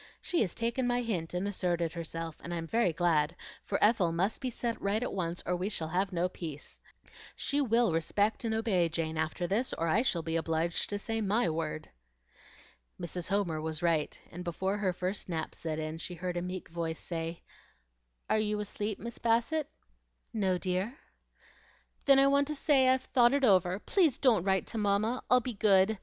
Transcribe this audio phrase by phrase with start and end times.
[0.19, 4.41] She has taken my hint and asserted herself, and I'm very glad, for Ethel must
[4.41, 6.81] be set right at once or we shall have no peace.
[7.35, 11.21] She will respect and obey Jane after this, or I shall be obliged to say
[11.21, 11.89] MY word."
[12.99, 13.27] Mrs.
[13.29, 16.99] Homer was right, and before her first nap set in she heard a meek voice
[16.99, 17.43] say,
[18.27, 19.69] "Are you asleep, Miss Bassett?"
[20.33, 20.97] "No, dear."
[22.05, 23.77] "Then I want to say, I've thought it over.
[23.77, 25.21] Please DON'T write to mamma.
[25.29, 25.99] I'll be good.